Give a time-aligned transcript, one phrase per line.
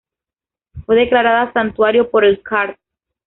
[0.87, 2.75] Fue declarada santuario por el Card.